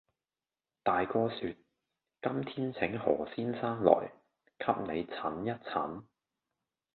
[0.81, 1.57] 大哥説，
[2.23, 4.11] 「今天請何先生來，
[4.57, 6.01] 給你診一診。」